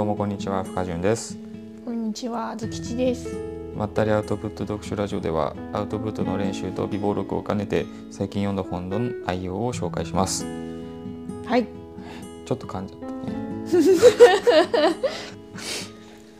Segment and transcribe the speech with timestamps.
[0.00, 0.64] どうもこんにちは。
[0.64, 1.36] 深潤です。
[1.84, 3.36] こんにちは、あずきちです。
[3.76, 10.46] まったりアウトプット読書ラジオではアウトプットの練習と微暴録を兼ねて最近読んだ本の内容を紹介します。
[11.44, 11.66] はい、
[12.46, 13.34] ちょっと噛んじゃったね。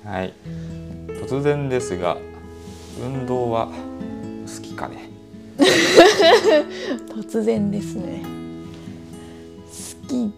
[0.11, 0.33] はい。
[1.29, 2.17] 突然ですが
[2.99, 5.11] 運動は好きかね？
[7.15, 8.23] 突然ですね。
[10.03, 10.33] 好き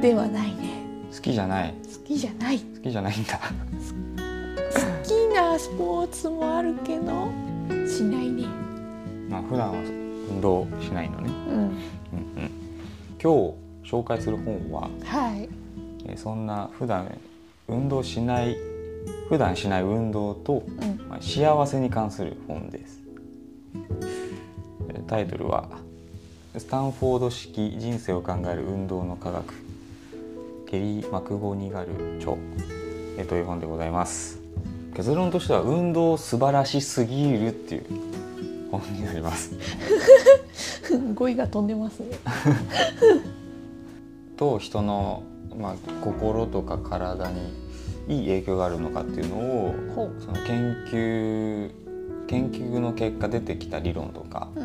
[0.00, 0.82] ではないね。
[1.14, 1.74] 好きじゃない。
[1.81, 2.58] 好きじゃない。
[2.58, 3.38] 好きじゃないんだ。
[3.38, 7.30] 好きなスポーツもあるけど、
[7.88, 8.46] しないね。
[9.28, 9.78] まあ普段は
[10.30, 11.72] 運動しないのね、うん、うんうん、
[13.22, 15.48] 今日紹介する本ははい。
[16.06, 17.10] えーそんな普段
[17.68, 18.56] 運動しない
[19.28, 23.00] 普段しない運動と、うん、まあ、幸せに関する本です。
[24.88, 25.68] えータイトルは
[26.56, 29.54] 「スタンフォード式人生を考える運動の科学」
[30.72, 32.32] ゲリー・マクゴニガル著、
[33.18, 34.40] えーという本でございます
[34.96, 37.84] 結論としては運動素晴らしすぎるっていう
[38.70, 39.54] 本になります
[41.14, 42.06] 語彙が飛んでますね。
[44.38, 45.24] と人の、
[45.58, 47.52] まあ、心とか体に
[48.08, 49.74] いい影響があるのかっていうのを。
[50.18, 51.70] その研究
[52.26, 54.62] 研究の結果出てきた理論とか、うん、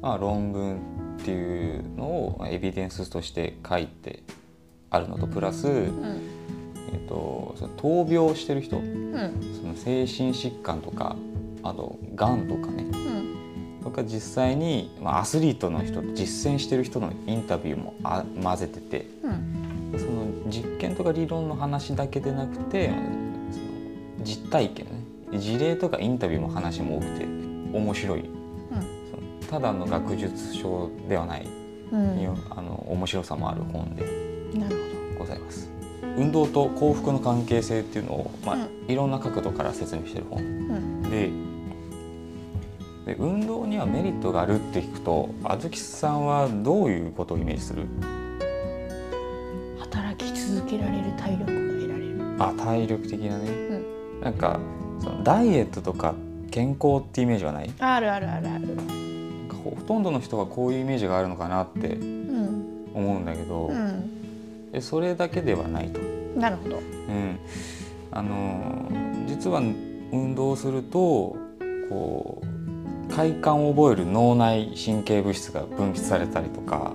[0.00, 0.78] まあ、論文っ
[1.22, 4.22] ていうのをまあエビデンスとして書いて
[4.90, 6.20] あるのとプラス、うん、
[6.92, 11.16] えっと、その闘病してる人うん、その精神疾患とか
[11.62, 12.84] あとがんとかね。
[12.84, 12.86] う
[13.80, 25.38] ん、とか実際に、まあ、アスリートの人実践してる人のインタビューもあ混ぜててうん、その実験とか理論の話だけでなくてその実体験ね。
[25.38, 28.24] 事例とかインタビューも話も多くて面白い。
[29.10, 31.46] そのただの学術書ではない、
[31.92, 34.04] あの面白さもある本で
[35.18, 35.70] ございます。
[36.16, 38.68] 運動と幸福の関係性っていうのを、まあうん。
[38.88, 40.42] いろんな角度から説明してる本。
[40.42, 41.30] うん、で
[43.06, 47.86] で運動にはメリットがあるって聞くとあずきさんはどういうことをイメージする？
[49.78, 52.16] 働き続けられる体力が得られる。
[52.38, 54.20] あ体力的なね、ん。
[54.20, 54.60] なんか
[55.00, 56.14] そのダイエットとか
[56.50, 57.72] 健康ってイメージはない？
[57.78, 58.66] あるあるあるある。
[59.64, 64.19] ほほとんどの人がこういうイメージがあるのかなってうん、思うんだけど、うん、
[64.72, 66.00] えそれだけではないと。
[66.36, 66.76] なるほど。
[66.76, 66.80] う
[67.12, 67.38] ん、
[68.10, 68.90] あの
[69.26, 69.60] 実は
[70.12, 71.36] 運動すると
[71.88, 72.46] こう
[73.14, 76.94] 快感を覚える脳内神経物質が分泌されたりとか、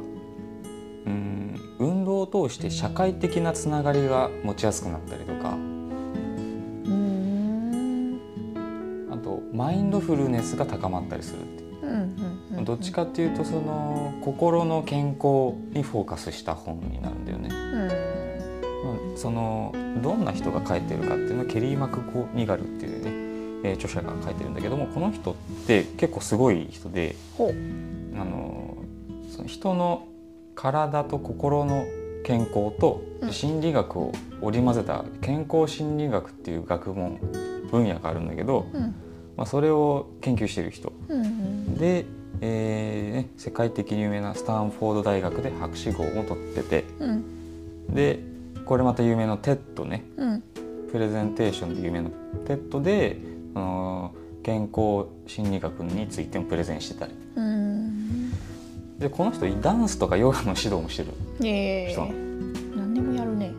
[1.05, 8.19] うん、運動を通して社会的なつながりが持ちやすくなったりとかうーん、
[9.11, 11.65] あとマインドフルネスが高まったりするって。
[12.63, 17.44] どっちかっていうとその心の健康にフォーカスした本になるんだよね。
[19.25, 27.15] そのどんな人が書いてるかっていうのはケリー・マクゴニガルっていうね、えー著者が書いてるんだけどもこの人って結構すごい人で。
[27.39, 28.77] あの
[29.31, 30.07] その人の
[30.53, 31.85] 体と心の
[32.23, 37.19] 健康とうん心理学を織り交ぜた健康心理学っていう学問
[37.71, 38.95] 分野があるんだけど、うん。
[39.35, 41.73] まあ、それを研究してる人うんうん。
[41.75, 42.05] で、
[42.41, 47.93] えーね、世界的に有名なスタンフォード大学で博士号も取っててうん。
[47.93, 48.34] で
[48.65, 50.43] これまた有名な TED ねうん。
[50.91, 52.09] プレゼンテーションで有名な
[52.45, 53.17] TED で
[53.53, 58.31] あの健康心理学についてもプレゼンしてたりうん。
[58.99, 61.09] でこの人ダンスとかヨガの指導もしてる
[61.43, 62.13] ええ人なの
[62.77, 63.51] 何でもやるね。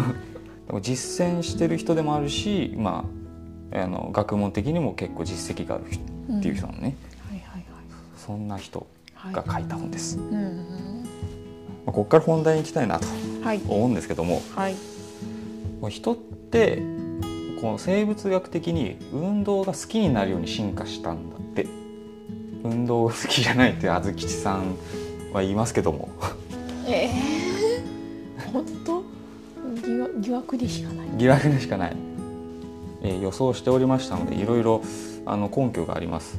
[0.66, 3.04] でも実践してる人でもあるし、ま
[3.72, 6.02] あ、あの学問的にも結構実績がある人
[6.38, 6.96] っていう人なのね、
[7.28, 7.64] はいはい
[8.16, 9.34] そんな人はい。
[9.34, 10.60] が書いた本です、まうん。
[11.86, 13.16] あ、ここから本題に行きたいなとはい。
[13.68, 14.74] 思うんですけどもはい。
[15.80, 16.82] こう人って
[17.60, 21.66] この生物学的に運動が好きになるように進化したんだって。
[22.62, 24.76] 運動好きじゃないってあずきちさん
[25.32, 26.10] は言いますけども。
[26.86, 27.10] ええ
[28.52, 29.02] 本当？
[29.86, 31.06] 疑惑疑惑でしかない。
[31.16, 31.96] 疑惑でしかない、
[33.02, 34.82] えー予想しておりましたのでいろいろ
[35.24, 36.38] あの根拠があります。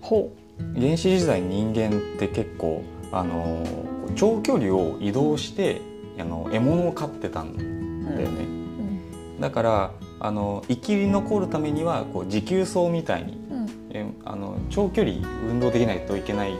[0.00, 0.32] ほ
[0.74, 5.82] 原始時代人間って結構あのー長距離を移動して
[6.22, 8.16] あの獲物を飼ってたんう。
[8.16, 9.40] だよね、うん。
[9.40, 9.90] だから
[10.20, 13.66] あの生き残るためにはこう持久走みたいにうん。
[13.90, 15.16] えあの長距離
[15.50, 16.54] 運動できないといけない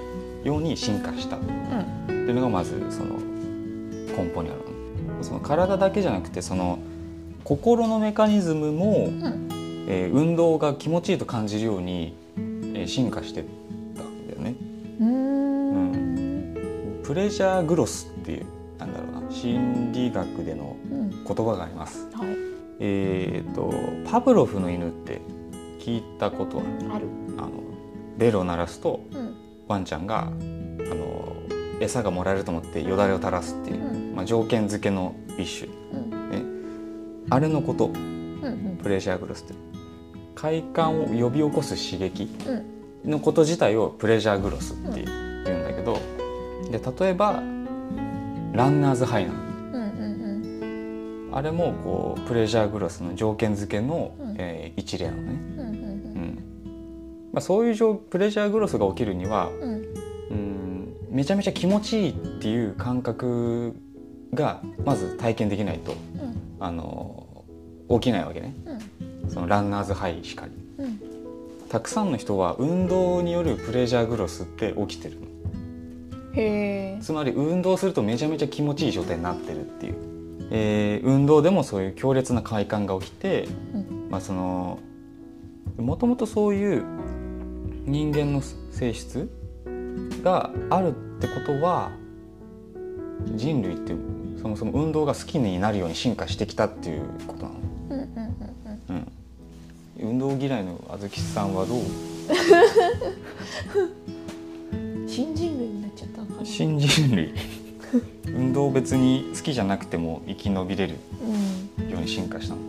[0.44, 1.46] ように進化したって
[2.10, 2.28] うん。
[2.28, 3.16] いうのがまずその
[4.16, 4.58] 根本にある
[5.18, 6.78] のその体だけじゃなくてその
[7.44, 9.48] 心のメカニズムも、うん。
[9.88, 12.14] えー運動が気持ちいいと感じるように、
[12.74, 13.44] えー進化してっ
[13.96, 14.54] たんだよね
[15.00, 17.00] うーん。
[17.02, 18.46] プレジャーグロスっていう
[19.42, 21.10] 心理学でのうん。
[21.10, 22.08] 言葉があります。
[22.12, 22.28] はい。
[22.78, 23.72] えー、と
[24.08, 25.20] パブロフの犬って
[25.80, 26.64] 聞いたことは？
[26.94, 27.08] ある。
[27.38, 27.50] あの
[28.16, 29.34] ベルを鳴らすとうん。
[29.66, 31.36] ワンちゃんがあの
[31.80, 34.14] 餌がもらえると思ってよだれを垂らすっていうう、ん。
[34.14, 35.72] まあ、条件付けの一種。
[35.92, 37.26] うん。
[37.30, 38.78] あれのことうんうん。
[38.80, 39.54] プレジャーグロスって
[40.36, 42.30] 快感を呼び起こす刺激
[43.04, 43.10] うん。
[43.10, 45.98] のこと自体をプレジャーグロスって言うんだけど、
[46.70, 47.42] で例えば
[48.52, 49.38] ランナーズハイなの。
[49.38, 50.22] うんうん
[51.34, 54.36] あれもこうプレジャーグロスの条件付けの、うん。
[54.38, 56.38] えー一例なのね、うんうんうん。
[57.32, 59.48] まあ、そういう状プレジャーグロスが起きるには
[60.30, 60.94] うん。
[61.08, 63.74] めちゃめちゃ気持ちいいっていう感覚
[64.34, 66.36] がまず体験できないとうん。
[66.60, 67.44] あの
[67.88, 68.54] 起きないわけね。
[69.28, 70.52] そのランナーズハイしかり。
[71.70, 75.18] たくさんの人は運動によるプレジャーグロスって起きてる。
[75.18, 75.21] の
[76.34, 79.94] へえつまり運動するとめちゃめちゃ気持ちいい状態になってるっていう、
[80.50, 84.08] えー運動でもそういう強烈な快感が起きて、うん。
[84.10, 84.78] まあその
[85.76, 86.84] もともとそういう
[87.86, 89.28] 人間の性質
[90.22, 91.90] があるってことは
[93.34, 93.94] 人類って
[94.40, 97.54] そもそも運動が好きになるように進化してきたっていうことなの。
[97.90, 98.08] うんうん
[98.88, 99.06] うん
[100.00, 100.10] うん。
[100.10, 101.78] 運動嫌いのあずきさんはどう？
[101.78, 101.82] う
[105.04, 105.68] ん新人類
[106.44, 107.34] 新人類
[108.26, 110.94] 運動別に好きじゃなくても生き延びれる
[111.90, 112.60] ように進化したの。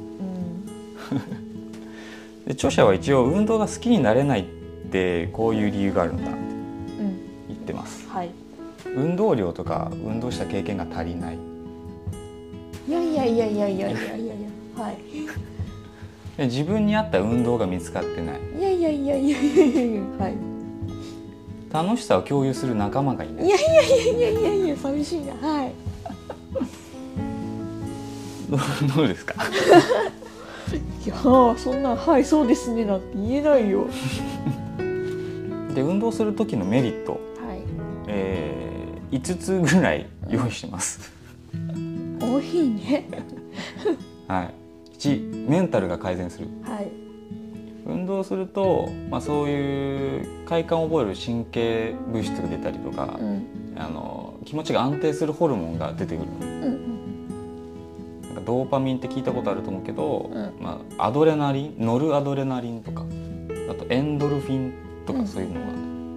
[2.46, 4.44] で著者は一応運動が好きになれないっ
[4.92, 6.40] てこういう理由があるんだって
[7.48, 8.06] 言ってます。
[8.06, 8.30] うんはい、
[8.96, 11.38] 運動量とか運動した経験が足りない。
[12.88, 14.34] いやいやいやいやいやいやいや
[14.76, 14.98] はい。
[16.46, 18.40] 自分に合った運動が見つかってない。
[18.60, 20.53] いやいやいやいやいやいやはい。
[21.74, 23.46] 楽しさを共有する仲間がいない。
[23.46, 25.34] いやいやいやいやいやいや寂しいな。
[25.36, 25.74] はい。
[28.96, 29.34] どうですか？
[31.06, 33.88] いやーそんなはいそうですねなんて言えないよ。
[35.74, 37.20] で運動する時のメリット、はい。
[38.08, 39.36] えー、5
[39.66, 41.12] つぐらい用意してます、
[42.22, 43.08] 多いね。
[44.28, 44.54] はい、
[45.00, 46.48] 1メンタルが改善する。
[46.64, 46.92] はい
[47.86, 53.48] 運動すると、まあ、そういう快感を覚える神経物質が出たりとかう、ん。
[53.76, 56.28] あの気持ちが安定するホルモンが出てくる。
[56.42, 56.94] うん
[58.24, 60.54] なんかドーパミンって聞いたことあると思うけど、うん。
[60.60, 63.06] まあ、アドレナリンノルアドレナリンとか
[63.70, 64.74] あとエンドルフィン
[65.06, 65.22] とうん。
[65.22, 65.60] かそういうの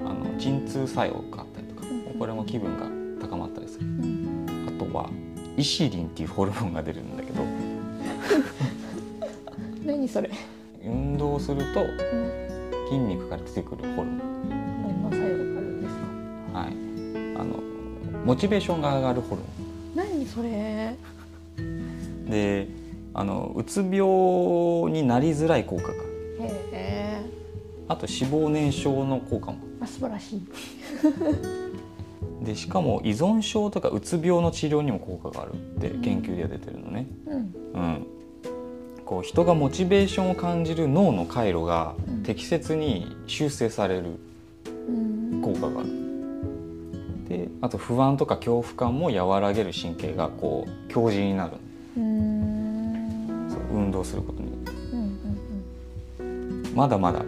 [0.05, 2.19] が、あの鎮痛作用があったりとか、うん。
[2.19, 2.87] これも気分が
[3.29, 3.87] 高まったりする。
[3.87, 4.67] うん。
[4.69, 5.11] あとは
[5.57, 7.43] イシリンっていうホルモンが出るんだけど。
[9.85, 10.31] 何それ
[10.87, 12.47] 運動するとうん。
[12.89, 14.49] 筋肉から出てくるホルモン。
[14.49, 15.95] どんな作用があるんです
[16.53, 16.59] か？
[16.61, 16.73] はい、
[17.37, 17.61] あの
[18.25, 19.49] モチベーションが上がるホルモ
[19.95, 20.95] 何それ？
[21.61, 22.69] ンで
[23.15, 23.93] あのうつ病
[24.93, 25.93] になりづらい効果が。
[25.93, 25.97] へ
[26.73, 27.21] え。
[27.89, 29.59] あと脂肪燃焼の効果も。
[29.81, 30.43] あ素晴らしい。
[32.45, 37.55] でしかも依存症とかうつ病の治療にも効果があるって研究では出てるのね、うん。
[37.75, 38.07] うん、
[39.07, 44.19] こう人がモチベーションを感じる脳の回路がうん適切に修正される
[44.89, 44.93] う
[45.37, 45.41] ん。
[45.41, 45.89] 効果がある。
[47.29, 51.53] であと不安とか恐怖感も和らげる神経がこう強靭になる。
[51.97, 53.49] うん。
[53.49, 54.73] そう運動することによって。
[54.93, 54.99] うん
[56.19, 57.25] うんうんまだまだ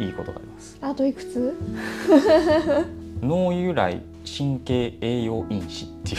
[0.00, 0.78] いいことがあります。
[0.80, 1.54] あといくつ？
[3.20, 6.18] 脳由来神経栄養因子ってい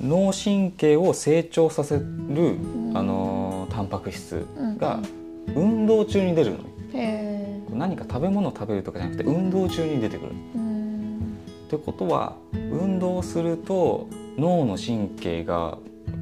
[0.00, 4.46] 脳神経を成長させる、んあのータンパク質
[4.78, 5.54] がうん。
[5.54, 6.56] 運動中に出るの。
[6.58, 6.64] よ
[6.94, 10.32] へえ何か食べ物を食べるとかじゃなくて運動中に出てくる。
[10.54, 11.38] うん。
[11.66, 15.78] ってことは運動すると脳の神経が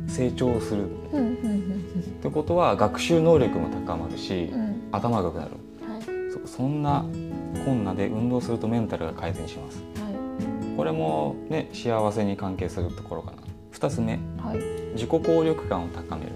[0.08, 0.96] 成長するっ
[2.22, 4.60] てことは学習能力も高まるし、うん。
[4.60, 5.50] うん頭が良くなる。
[5.82, 6.32] はい。
[6.46, 7.04] そそんな
[7.64, 9.78] こんなで運動するとメンタルが改善します。
[10.00, 10.06] は
[10.76, 13.38] これもね幸せに関係するところかな。
[13.72, 14.14] 2つ目。
[14.14, 14.58] いはい。
[14.94, 16.32] 自己効力感を高める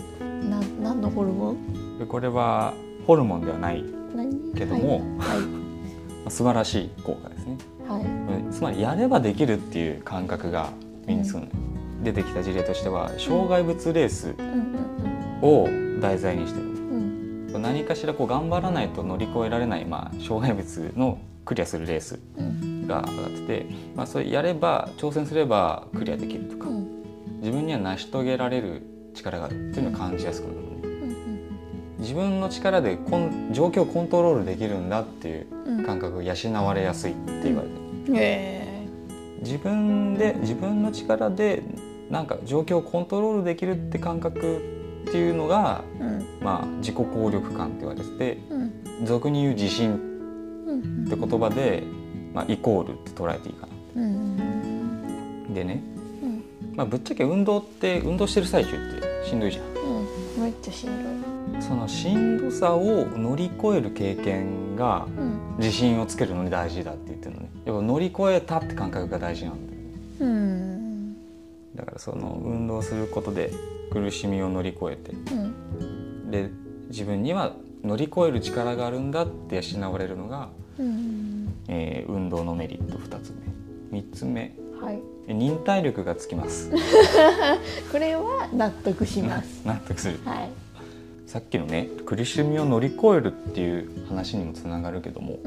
[0.48, 1.98] な何のホルモン？
[1.98, 2.72] でこれは
[3.06, 4.54] ホルモンではない何？
[4.54, 7.56] けどもはいまあ 素晴らしい効果ですね。
[7.88, 8.52] はい、はい。
[8.52, 10.70] つまりやればできるっていう感覚が
[11.06, 11.48] 身につくのよ、
[12.04, 15.68] 出てきた事例としては障害物レースうんを
[16.00, 17.62] 題材にしてるうんうん。
[17.62, 22.86] 何かしらこう頑張らないと乗り越えられない、まあ、障害物のクリアするレースうん。
[22.86, 23.66] が上がってて、
[23.96, 26.68] まあ、それやれば挑戦すればクリアできるとか。
[26.68, 26.86] うん。
[27.40, 28.82] 自分には成し遂げられる
[29.22, 29.70] 力がある。
[29.70, 30.70] っていうのを感じやすくなる
[32.00, 37.74] 自分の力でコン状況をコントロールできるんだっていううん感覚が養われやすいって言われて
[38.12, 38.16] る。
[38.16, 38.86] へえ。
[39.42, 41.62] 自分で自分の力で
[42.10, 44.58] なんか状況をコントロールできるって感覚
[45.08, 46.26] っていうのが、うん。
[46.40, 48.72] まあ、自己効力感って言われててうん。
[49.04, 49.92] 俗に言う自信
[50.66, 51.82] うんって言葉で、
[52.34, 54.02] まあ、イコールって捉えていいかな。
[54.02, 55.54] うん。
[55.54, 55.82] でね、
[56.22, 56.44] うん。
[56.74, 59.64] まあ、ぶっちゃけ運動って運動してる最中ってしんどいじゃん。
[59.66, 60.42] うん。
[60.42, 61.02] めっちゃしん
[61.54, 65.06] どそのしんどさを乗り越える経験が
[65.58, 67.50] 自信をつけるのに大事だって言ってるのね。
[67.66, 69.88] やっぱ乗り越えたって感覚が大事なんだよね。
[70.20, 71.16] うん。
[71.76, 73.52] だからその運動することで
[73.92, 76.30] 苦しみを乗り越えてうん。
[76.30, 76.50] で
[76.88, 80.48] 自分には乗り越える力があるんだって養われるのが、
[80.78, 81.54] うん。
[81.68, 83.34] えー運動のメリット2つ
[83.90, 84.00] 目。
[84.00, 84.98] 3つ目はい。
[85.28, 86.70] え忍耐力がつきます。
[87.92, 89.62] これは納得します。
[89.64, 90.18] 納得する。
[90.24, 90.50] はい。
[91.26, 95.38] さっきのね苦しみを乗り越えるっていう話にもつながるけども。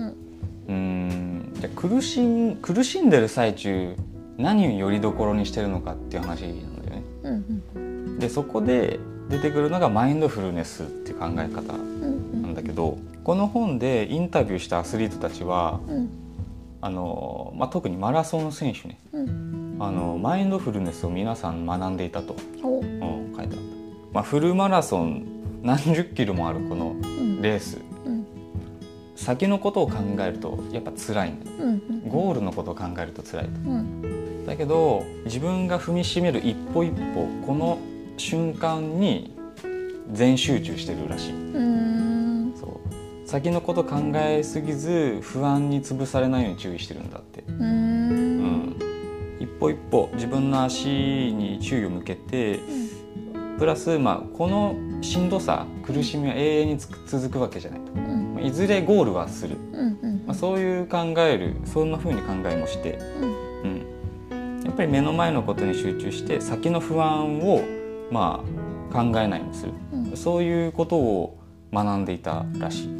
[0.68, 1.08] うん。
[1.10, 3.96] んじゃあ苦しん苦しんでる最中
[4.38, 7.04] 何をよりどころにしてるのかっていう話なんだよね。
[7.24, 9.00] うんでそこで
[9.30, 12.42] 出てくるのがマインドフルネスっていう考え方うん。
[12.44, 16.23] なんだけどこの本でインタビューしたアスリートたちはうん
[16.84, 19.00] あの、まあ、特にマラソン選手ね。
[19.13, 19.78] うん。
[19.80, 22.82] あのマインドフルネスを皆さん学んでいたと、お。
[22.82, 25.25] うん、書いてあった、まあ、フルマラソン
[25.63, 27.42] 何十キロもあるこのうん。
[27.42, 27.80] レース。
[28.06, 28.28] うん。
[29.16, 31.52] 先のことを考えるとやっぱ辛いんだ。
[32.12, 33.52] ゴールのことを考えると辛いと。
[33.62, 34.46] うん。
[34.46, 37.80] だけど自分が踏みしめる一歩一歩この
[38.18, 39.34] 瞬間に
[40.12, 41.34] 全集中してるらしい
[43.34, 48.68] 先のこと考えすぎず不安に潰されないように注意してるんだって、ううん。
[48.68, 48.75] ん、
[49.40, 52.60] 一歩一歩自分の足に注意を向けて
[53.58, 57.92] プラス、まあ、このしんどさ苦しみは永遠に続くわけじゃないと。
[57.94, 58.36] うん。
[58.36, 59.58] まあいずれゴールはする、
[60.28, 63.00] まあ、そういう考えるそんな風に考えもして。
[63.63, 67.63] うん、やっぱり目の前のことに集中して先の不安を
[68.12, 68.44] ま
[68.92, 69.72] あ考えないようにする。
[69.92, 70.16] うん。
[70.16, 71.40] そういうことを
[71.74, 72.98] 学んでいたらしい、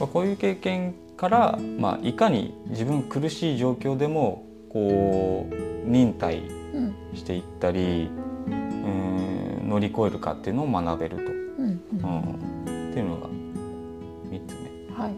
[0.00, 5.54] まあ、こういう経験から、まあ、いかに自分苦しい状況でもこう
[5.88, 6.38] 忍耐
[6.72, 8.10] うんしていったり
[8.46, 11.80] うん乗り越えるかっていうのを学べると、うんうん。
[11.98, 13.28] うん、っていうのが
[14.30, 14.70] 3つ目。
[14.94, 15.14] はい。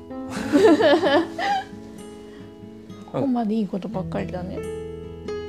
[3.12, 4.58] ここまでいいことばっかりだね。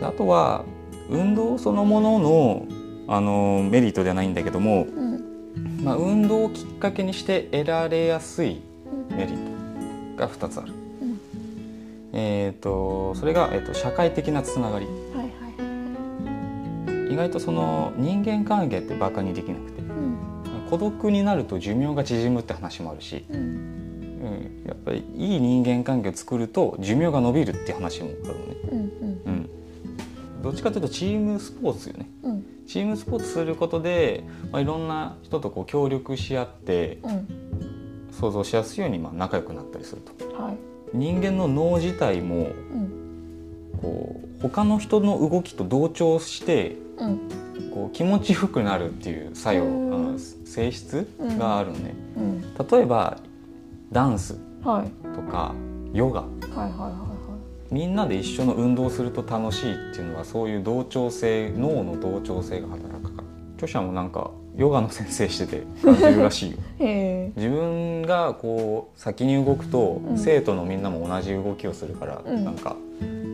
[0.02, 0.63] あとは
[1.10, 2.66] 運動そのものの
[3.08, 5.24] あのメリットではないんだけども、うん。
[5.84, 8.62] まあ、運動をきっかけにして得られやすい
[9.15, 10.74] メリットが2つある。
[11.01, 11.20] うん。
[12.13, 14.86] えー、とそれが、えー、と社会的なつながり。
[14.86, 15.34] はいはい
[17.13, 19.82] 意外とその人間関係ってバカにできなくて。
[19.82, 20.17] うん。
[20.67, 23.38] 孤独になると寿命が縮むって話もあるし、うん。
[23.38, 28.79] うん、やっぱりいい人間関係を作ると寿命が伸びるって話もあるのね、うん。
[28.79, 29.50] うん、
[30.41, 32.10] どっちかというとチームスポーツよね。
[32.24, 32.46] うん。
[32.65, 37.42] チームスポーツすることで、まあ、いろんな人とこう協力し合ってうん
[38.13, 40.41] 想像しやすいようにまあ仲良くなったりすると。
[40.41, 40.58] はい。
[40.93, 43.79] 人間の脳自体もうん。
[43.82, 47.20] こう他の人の動きと同調してうん。
[47.74, 50.13] こう気持ちよくなるっていう作用あうん。
[50.13, 52.41] の性質があるね、うん。
[52.41, 53.17] 例えば
[53.91, 54.91] ダンスはい。
[55.15, 55.53] とか
[55.93, 56.22] ヨガ。
[56.22, 57.13] はいはいはいは
[57.72, 63.27] みんなで一緒の運動をすると楽しいっていうのはそういう同調性脳の同調性が働くから。
[63.55, 66.57] 著者もなんかヨガの先生してて感じるらしいよ。
[67.36, 70.17] 自分がこう先に動くと、うん。
[70.17, 72.45] 生徒のみんなも同じ動きをするから、うん。
[72.45, 72.75] なんか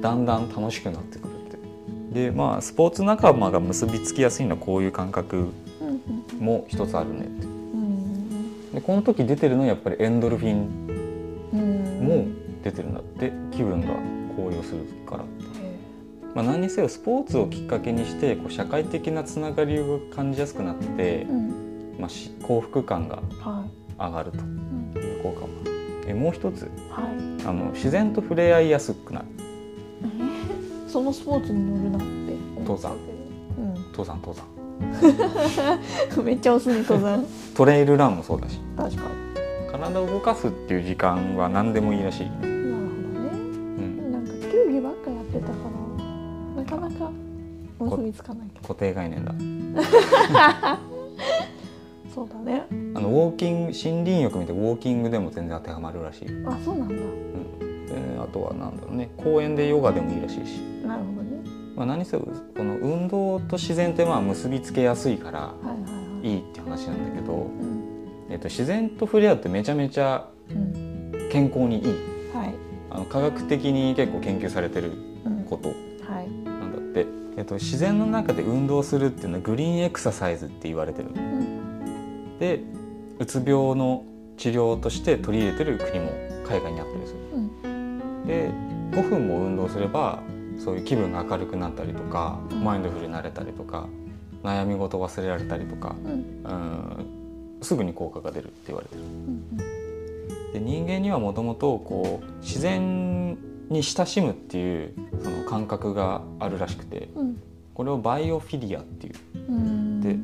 [0.01, 2.29] だんだん楽しくなってくるって。
[2.29, 5.49] でまあスポーツ仲間が結びつきやすいのはこういう感覚
[6.39, 7.45] も一つあるねって。
[7.45, 10.67] うんでこの時出てるのはやっぱりエンドルフィン
[11.53, 12.07] うん。
[12.07, 12.25] も
[12.63, 13.87] 出てるんだって気分が
[14.37, 14.85] 高揚する
[16.39, 21.97] まあ、何にせよスポーツをきっかけにしてこう社会的なつながりを感じやすくなってえ、うん。
[21.99, 23.99] まあ、し幸福感がはい。
[23.99, 24.93] 上がるとうん。
[24.95, 25.67] いう効果もあ
[26.01, 26.07] る。
[26.07, 26.61] でもう一つ。
[26.91, 27.01] は
[27.41, 27.45] い。
[27.45, 29.25] あの自然と触れ合いやすくなる。
[30.87, 32.05] えそのスポーツに乗るなって
[32.55, 32.99] 思っちゃうけ
[33.61, 33.67] ど
[33.97, 34.45] 登山登山。
[36.17, 37.25] うん めっちゃおすね登山。
[37.53, 38.61] トレイルランもそうだし。
[38.77, 39.03] 確か
[39.73, 43.29] 体を動かすっていう時間は何でもいいらしい、になるほどね。
[43.77, 45.78] うん、なんか球技ばっかやってたからな
[46.69, 47.11] かなか
[47.79, 48.67] 結びつかないけど。
[48.67, 49.33] 固定概念だ。
[52.13, 52.63] そうだね。
[52.95, 56.95] あのウォーキング森林浴見てウォーキングでも全然当てはまるらしい、あそうなんだ。
[56.95, 57.01] で
[58.19, 59.09] あとはなんだろうね。
[59.17, 61.29] 公園でヨガでもいいらしいし、なるほどね。
[61.75, 62.23] まあ、何せよ
[62.57, 67.79] この運動と自然ってまあ結びつけやすいからはいはいって話なんだけど、うん。
[68.29, 71.29] えっと、自然と触れ合うってめちゃめちゃうん。
[71.31, 71.83] 健康にいい。
[72.35, 72.53] はい。
[72.89, 74.91] あの科学的に結構研究されてる
[75.25, 75.43] うん。
[75.45, 75.69] こと。
[75.69, 75.88] はいなん
[77.39, 82.37] えっと、自然の中で運動するっていうのはグリーンエクササイズって言われてるうん。
[82.37, 82.59] で
[83.17, 84.03] うつ病の
[84.35, 86.11] 治療として取り入れてる国も
[86.45, 87.19] 海外にあったりする。
[87.63, 88.27] うん。
[88.27, 88.51] で
[88.91, 90.21] 5分も運動すれば
[90.57, 92.61] そういう気分が明るくなったりとかうん。
[92.61, 93.87] マインドフルになれたりとか
[94.43, 96.11] 悩み事忘れられたりとかうん。
[96.11, 97.05] うん
[97.61, 99.01] すぐに効果が出るって言われてる。
[99.01, 99.57] うん。
[100.51, 103.37] で人間にはもともとこう自然
[103.69, 107.41] に親しむっていうその感覚があるらしくてうん。
[107.73, 109.13] これをバイオフィリアっていう。
[109.49, 110.01] うん。
[110.01, 110.17] で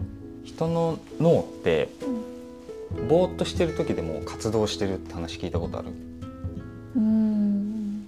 [0.44, 1.90] 人の脳って
[2.98, 3.08] うん。
[3.08, 5.88] ぼーっとしてる時でも活動してるって話聞いたことある。
[6.96, 8.06] うん。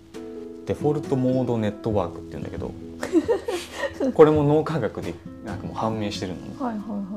[0.66, 2.72] デフォルトモードネットワークって言うんだけど
[4.14, 5.14] これも脳科学で
[5.46, 6.56] なんかもう判明してるのね。
[6.60, 7.08] はいはいはいはい。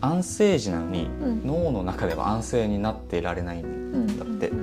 [0.00, 1.46] 安静時なのにうん。
[1.46, 4.48] 脳の中では安静になっていられないうんだって。
[4.48, 4.58] うん。
[4.58, 4.61] で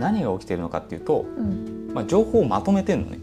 [0.00, 1.90] 何が起きてるのかっていうと、うん。
[1.94, 3.18] まあ、情報をまとめてんのね、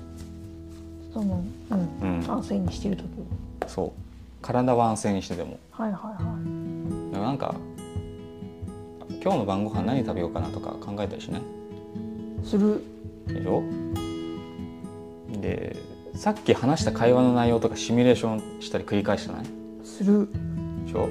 [1.14, 2.20] そのうん。
[2.20, 3.04] うん、安静にしてる時。
[3.68, 3.92] そう。
[4.42, 5.60] 体は安静にしてても。
[5.72, 7.12] はいはいはい。
[7.12, 7.56] だからなんか
[9.22, 11.42] 今日の晩ご飯何食べようかなとか考えたりしない？
[12.44, 12.82] する。
[13.28, 13.64] でしょ？
[15.42, 15.76] で
[16.16, 19.46] さっき話した会話の内容とかシミュレーションしたり繰り返してない？
[19.84, 20.30] する。
[20.86, 21.10] でしょ？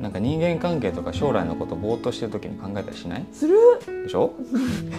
[0.00, 3.24] なんか人間関係とか将来のことぼーっとしてる時に考えたりしない？
[3.32, 3.56] する？
[4.04, 4.32] でしょ？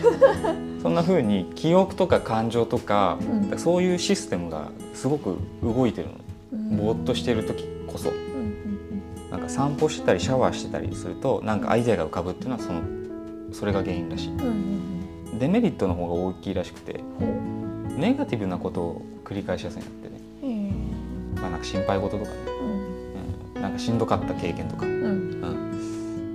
[0.84, 3.18] そんな風に記憶とか感情とか、
[3.52, 3.60] うん。
[3.60, 6.78] そういうシステムがすごく動いてるの。
[6.78, 8.10] ぼーっとしてる時こそ。
[8.10, 8.30] うんうん
[9.32, 12.82] なんか散歩してたりシャワーしてたりするとなんかアイデアが浮かぶっていうのはその
[13.52, 14.30] それが原因らしい。
[14.30, 17.00] うんうんデメリットの方が大きいらしくて
[17.96, 20.72] ネガティブなことを繰り返しやすいんだってね、え
[21.38, 21.40] え。
[21.42, 22.38] まあ、なんか心配事とかね、
[23.80, 25.42] しんどかった経験とか、うん。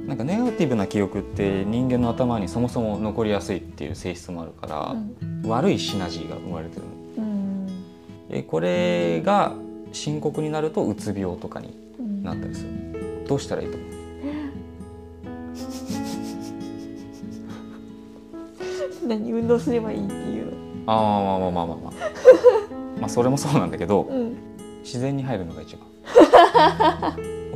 [0.06, 4.94] なんかネガティブな記憶って人間の頭にそもそも残りやすいっていう性質もあるから、
[5.48, 6.88] 悪いシナジーが生まれてるの。
[7.18, 7.66] うん。
[8.28, 9.54] でこれが
[9.92, 12.22] 深刻になるとうつ病とかにうん。
[12.22, 12.70] なったりする。
[13.26, 13.88] どうしたらいいと思う？
[19.09, 20.46] 何運動すればいいっていう。
[20.87, 21.92] のああまあまあまあまあまあ。
[23.00, 24.37] まあそれもそうなんだけどうん。
[24.83, 25.88] 自然に入るのが一番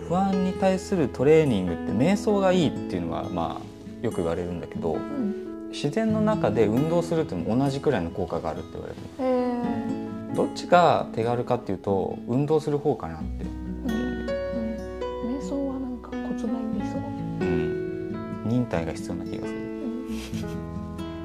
[0.09, 5.69] 不安に対するトレーニングって瞑想がいいっていうのはまあよく言われるんだけどうん。
[5.71, 8.99] 自然の中で運動するっていうのも同じくらいの効果があるって言われる。
[9.19, 13.45] ええどっちが手軽かっていうと運動する方かなって。
[13.45, 13.91] うん。
[13.91, 14.27] うん。
[15.39, 15.99] 瞑想はなん。
[15.99, 17.01] かコツがいいそう
[17.41, 18.43] うん。
[18.47, 19.63] 忍耐が必要な気がするう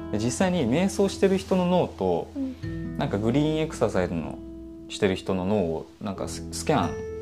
[0.08, 0.10] ん。
[0.12, 2.98] で実際に瞑想してる人の脳とうん。
[2.98, 3.08] なん。
[3.08, 4.38] かグリーンエクササイズの
[4.90, 6.16] してる人の脳をなん。
[6.16, 7.13] かススキャンうん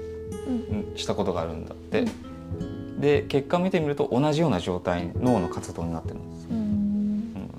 [0.95, 2.05] したことがあるんだって、
[2.99, 6.45] で結果を見てみると同じような状態脳の活動になってるんです。
[6.45, 6.57] よ、うん。
[6.57, 7.51] うん、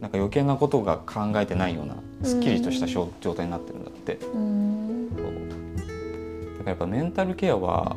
[0.00, 4.30] なんか余計なことが考えてないようなすっきりとした状態になってるんだって、だか
[6.64, 7.96] らやっぱメンタルケアは、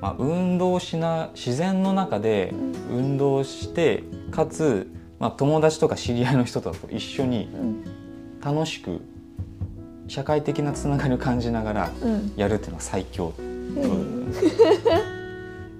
[0.00, 2.54] まあ、運動しな自然の中で
[2.90, 7.84] 運動してかつ、まあ、友達とか知り合いの人と一緒にうん。
[8.40, 9.00] 楽しく
[10.06, 12.32] 社会的なつながりを感じながらうん。
[12.36, 13.34] やるっていうのは最強。
[13.36, 13.57] うん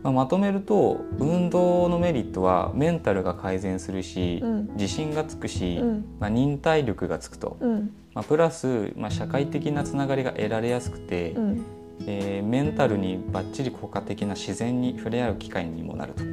[0.02, 4.68] まあ、まとめると運動のメリットはメンタルが改善するし、うん。
[4.74, 6.04] 自信がつくし、うん。
[6.20, 7.90] まあ、忍耐力がつくと、うん。
[8.14, 11.62] まあ、プラス、まあ、社会的なつながりが得られやすくて、うん。
[12.06, 16.28] えーメンタルにバッチリ効果的な自然に触れ合う機会にもなるとは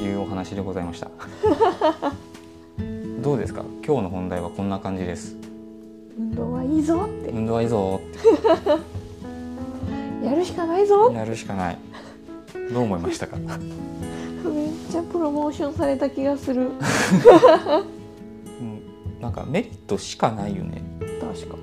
[0.00, 0.04] い。
[0.04, 1.08] いうお話でございました。
[3.22, 3.62] どうですか？
[3.86, 5.36] 今日の本題はこんな感じです。
[6.18, 7.30] 運動はいいぞって。
[7.30, 8.00] 運動はいいぞ
[10.26, 11.12] やるしかないぞ。
[11.14, 11.78] やるしかない。
[12.72, 13.36] どう思いましたか？
[13.36, 13.48] めっ
[14.90, 16.70] ちゃプロモーションされた気がする。
[18.60, 18.82] うん。
[19.20, 20.82] なんかメリットしかないよね。
[21.20, 21.56] 確か。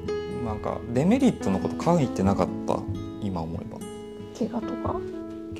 [0.45, 2.79] なんかデメリットのこと書いてなかった？
[3.21, 3.79] 今思えば。
[4.37, 4.99] 怪我とか？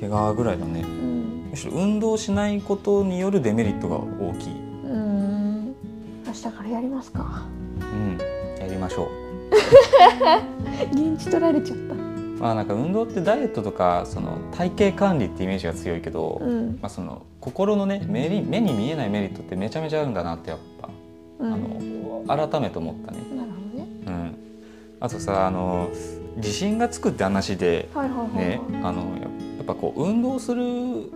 [0.00, 0.80] 怪我ぐらいだね。
[0.80, 1.48] うん。
[1.50, 4.52] むしろ運動しないことによるデメリットが大きい。
[4.52, 4.56] う
[4.96, 5.74] ん。
[6.26, 7.42] 明日からやりますか。
[7.80, 8.18] うん。
[8.58, 9.08] やりましょ
[10.92, 11.93] 認知取られちゃった。
[11.93, 11.93] う
[12.38, 16.78] まあなんか運動ってダイエットとかその体型管理ってイメージが強いけど、うん。
[16.80, 20.88] まあ、その心のね目に目に見えないメリットってめちゃめちゃあるんだなってやっぱ、
[21.38, 21.52] うん。
[22.26, 23.18] あの改めて思ったね。
[23.36, 23.88] なるほどね。
[24.06, 24.36] うん。
[25.00, 25.90] あとさあの
[26.36, 29.28] 自信がつくって話ではいはいねあのや
[29.62, 30.62] っぱこう運動する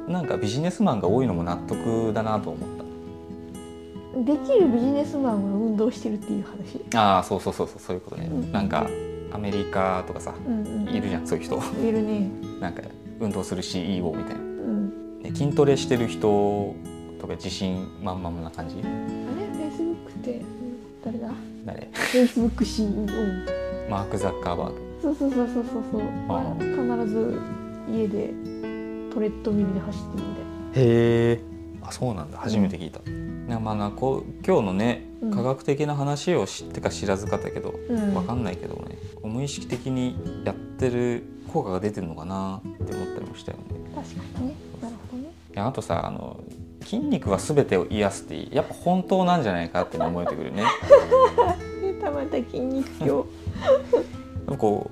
[0.08, 2.78] なんかビジネスマンが多いのも納得だなと思った。
[4.24, 6.82] できるビジネスマンは運動してるっていう話。
[6.94, 8.52] ああそうそうそうそうそういうことね、うん。
[8.52, 8.88] なんか
[9.32, 11.60] アメリカとかさうんうんいるじゃんそういう人。
[11.86, 12.28] いるね。
[12.60, 12.82] なんか
[13.20, 14.40] 運動する CEO みたいな。
[14.40, 15.22] うん。
[15.22, 16.74] ね筋トレしてる人
[17.20, 18.76] とか自信満々な感じ？
[18.82, 19.46] あれ？
[19.56, 20.42] フェイスブックって
[21.04, 21.30] 誰だ？
[21.66, 21.88] 誰？
[21.92, 22.88] フェイスブック CEO
[23.90, 24.80] マーク・ザッカーバーグ。
[25.02, 26.02] そうそうそうそうそうそう。
[26.28, 27.38] あ必ず
[27.90, 28.32] 家で
[29.12, 31.40] トレッドミルで走ってるみへえ
[31.82, 32.38] あそうなんだ。
[32.38, 35.30] 初めて聞いた、ねまあなこう今日のねうん。
[35.32, 38.97] 科学的な話を知ってか知らずかだけど、たいな、うん、わかんないけどね
[39.28, 43.64] こう無意識的にやってる効果が出てるのかなって思ったりもしたよね。
[43.94, 44.54] 確かにね。
[44.80, 45.28] なるほどね。
[45.54, 46.40] いやあとさあの
[46.82, 50.64] 筋肉は全てを癒すってやっぱ本当なんじゃないかって思えてくるね。
[51.82, 53.24] 出たまた筋肉今やっ
[54.46, 54.90] ぱこ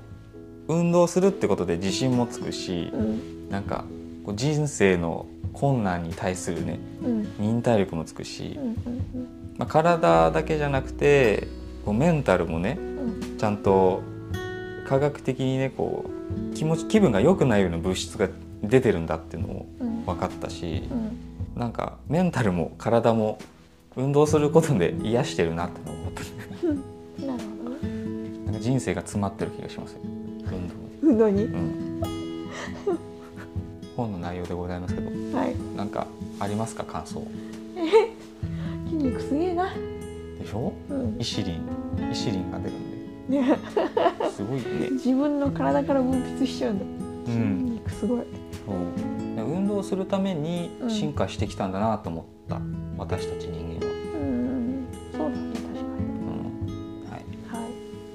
[0.67, 3.49] う運動するってことで自信もつくし日うん。
[3.49, 3.85] なんか
[4.23, 7.33] こう人生の困難に対するねうん。
[7.39, 8.75] 忍耐力もつくしう、ん
[9.57, 11.47] まあ、体だけじゃなくて
[11.85, 13.37] こうメンタルもねうんうん。
[13.37, 14.01] ちゃんと
[14.87, 16.05] 科学的にねこ
[16.51, 18.29] う気持ち気分が良くないような物質が
[18.63, 20.05] 出てるんだっていうのもうん。
[20.05, 20.93] 分かったしう
[21.57, 21.59] ん。
[21.59, 23.39] なんかメンタルも体も
[23.95, 27.25] 運動することで癒してるなって思った。
[27.25, 27.79] なるほどね。
[28.45, 29.99] なんか人生が詰まってる気がしますよ。
[30.03, 30.89] 運動に。
[31.01, 32.01] 運動に、うん、
[33.97, 35.55] 本の内容でございますけどはい。
[35.75, 36.07] なんか
[36.39, 36.83] ありますか？
[36.83, 37.25] 感想。
[38.85, 39.73] 筋肉すげえな。
[40.39, 40.71] でしょ？
[40.89, 41.17] うん。
[41.19, 42.86] イシリンイシリンが出るん
[43.29, 43.57] ね。
[44.19, 44.63] ですごいね。
[44.93, 46.85] 自分の体から分泌しちゃうんだ。
[46.85, 46.87] う
[47.29, 48.19] 筋ん肉すごい。
[48.19, 48.27] そう。
[49.35, 50.89] で運動するためにうん。
[50.89, 52.59] 進化してきたんだなと思った、
[52.97, 55.83] 私たち人間は、うんそうだね確う
[57.07, 57.11] ん。
[57.11, 57.25] はい、か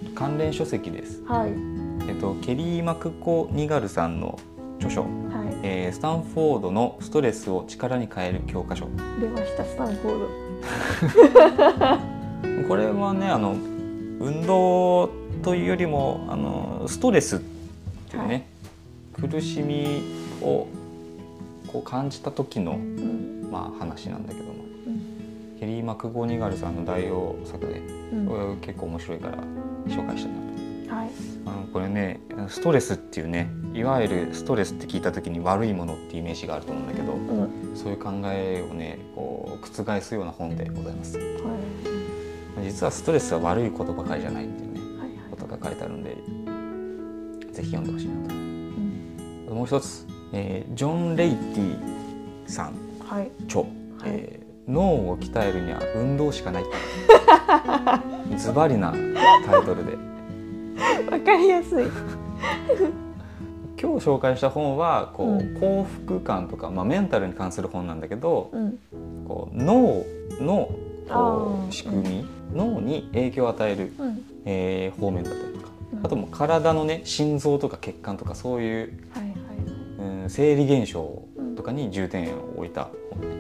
[0.03, 1.41] に関連書籍です、はい。
[1.41, 1.53] はい
[2.09, 4.37] えっと、ケリー・マクコニガルさんの
[4.79, 5.11] 著書、はい。
[5.63, 8.87] えースタンフォードのストレスを力に変える教科書。
[9.21, 10.29] 出ましたスタンフォー
[12.69, 13.55] これはねあの
[14.23, 15.11] 運動
[15.43, 17.41] というよりもあのストレスっ
[18.09, 18.47] ていうね、
[19.13, 20.03] 苦しみ
[20.41, 20.69] を
[21.67, 23.49] こう感じた時の、ドうん。
[23.51, 24.53] まあ、話なんだけども。
[24.87, 25.59] うん。
[25.59, 27.81] ケリー・マクゴニガルさんの代表作で
[28.13, 28.17] う
[28.55, 28.59] ん。
[28.61, 29.39] 結構面白いから
[29.89, 30.39] 紹介したいな
[30.89, 30.95] と。
[30.95, 31.11] はい。
[31.45, 37.77] あのこれねストレスっていうねいわゆるストレスって聞いた時に悪いものっていうイメージがあると思うんだけどうん。
[37.77, 41.19] そういう考えをねこう覆すような本でございます。
[41.19, 42.02] はい
[42.63, 46.17] 実はストレスは悪いことばかりじゃないっていうねはいことが書いてあるんで
[47.53, 48.35] ぜひ読んでほしいなと。
[48.35, 49.47] うん。
[49.51, 51.79] もう一つ、えージョン・レイティ
[52.47, 52.75] さん
[53.07, 53.31] はい。
[53.45, 53.71] 著、はい。
[54.07, 56.65] えー脳を鍛えるには運動しかない。
[58.39, 58.93] ズバリな
[59.45, 59.99] タイトルで。
[61.11, 61.87] わかりやすい。
[63.81, 65.59] 今日紹介した本はこう、うん。
[65.59, 68.79] 幸福感とか、まあ、メンタルに関する本なんだけどうん。
[69.27, 70.05] こう脳
[70.41, 70.71] の
[71.13, 74.25] あこーう仕組み、脳に影響を与える、うん。
[74.45, 79.33] えー方面だったりとか、うんあともう体のね心臓とか血管とかそういう、はいはい
[80.23, 81.23] うん、生理現象
[81.55, 82.89] とかに重点を置いた。
[83.11, 83.27] 本ね。
[83.27, 83.31] う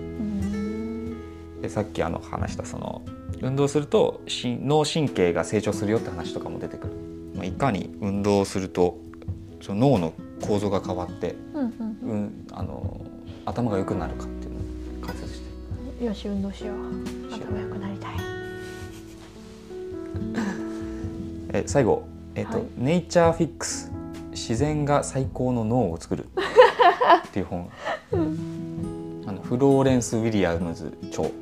[1.58, 1.61] ん。
[1.62, 3.02] でさっきあの話したその
[3.40, 6.92] 運動するとし脳神経が成長するよって話とかも出てくる、
[7.35, 8.98] まあ、いかに運動すると
[9.61, 12.11] その脳の構造が変わって、うんうん。
[12.11, 13.00] うん、あの
[13.44, 14.26] 頭が良くなるか
[16.04, 16.76] よし運動しよう。
[17.32, 18.12] 頭良くなりたい。
[21.52, 22.66] え最後、えっとはい。
[22.76, 23.92] ネイチャーフィックス
[24.32, 26.26] 自然が最高の脳を作る。
[27.26, 27.70] っていう本。
[28.12, 29.24] うん。
[29.26, 31.22] あのフローレンス・ウィリアムズ著。
[31.22, 31.32] で、はい。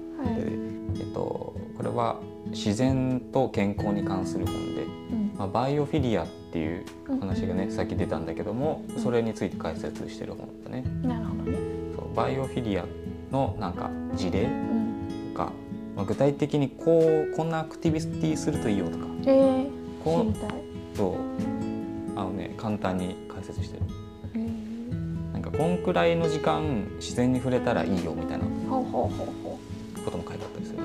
[1.00, 5.32] えっと、これは自然と健康に関する本で、うん。
[5.38, 6.84] まあ、バイオフィリアっていう
[7.20, 10.82] 話がねさっき出たんだけどもうんそれについて解説してる本だね。
[11.02, 11.58] なるほどね。
[11.94, 12.84] そうバイオフィリア
[13.30, 14.80] のなんか事例うん
[16.06, 23.82] 具体的にこうこんなアクティビティするといいよとかえー、こうそうあのね簡単に解説してる。
[24.34, 24.70] えー
[25.40, 30.84] なんかこんくらいの時間自然に触れたらいいよみたいなことも書いてあったりするね。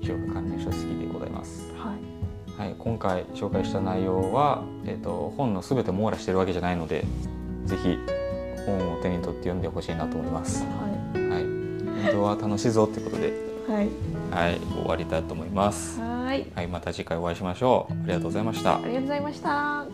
[0.00, 1.70] 広く関連書籍でございます。
[1.72, 7.04] うはいはい、今回紹介した内容は、えっと本のすべて網羅してるわけじゃないので、
[7.64, 7.96] ぜひ
[8.66, 10.64] 本を手に取って読んでほしいなと思います。
[10.64, 10.93] ははい、
[12.06, 13.28] 運動は楽しいぞってことで、
[13.68, 13.88] いはい
[14.30, 16.00] はい、終わりたいと思います。
[16.00, 17.92] はいはい、また次回お会いしましょう。
[17.92, 18.78] ありがとうございましたあ。
[18.78, 19.93] りがとうございました